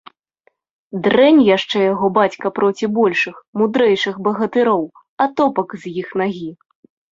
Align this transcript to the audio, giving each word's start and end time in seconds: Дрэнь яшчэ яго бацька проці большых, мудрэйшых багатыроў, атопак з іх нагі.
Дрэнь 1.07 1.41
яшчэ 1.57 1.79
яго 1.93 2.07
бацька 2.15 2.47
проці 2.61 2.89
большых, 2.97 3.35
мудрэйшых 3.63 4.15
багатыроў, 4.31 4.83
атопак 5.29 5.79
з 5.85 5.97
іх 6.05 6.19
нагі. 6.25 6.51